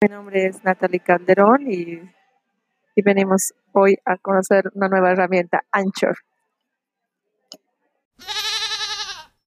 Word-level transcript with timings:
Mi 0.00 0.10
nombre 0.10 0.46
es 0.46 0.62
Natalie 0.62 1.00
Calderón 1.00 1.68
y, 1.68 2.00
y 2.94 3.02
venimos 3.02 3.52
hoy 3.72 3.96
a 4.04 4.16
conocer 4.16 4.70
una 4.74 4.86
nueva 4.86 5.10
herramienta, 5.10 5.64
Anchor. 5.72 6.16